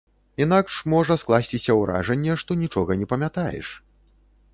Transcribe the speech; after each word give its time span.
Інакш 0.43 0.77
можа 0.93 1.17
скласціся 1.23 1.75
ўражанне, 1.81 2.33
што 2.45 2.57
нічога 2.63 2.91
не 3.03 3.07
памятаеш. 3.13 3.67